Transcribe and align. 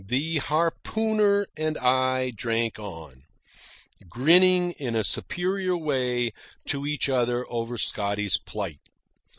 The 0.03 0.37
harpooner 0.39 1.45
and 1.55 1.77
I 1.77 2.31
drank 2.31 2.79
on, 2.79 3.21
grinning 4.09 4.71
in 4.79 4.95
a 4.95 5.03
superior 5.03 5.77
way 5.77 6.33
to 6.69 6.87
each 6.87 7.07
other 7.07 7.45
over 7.51 7.77
Scotty's 7.77 8.39
plight. 8.39 8.79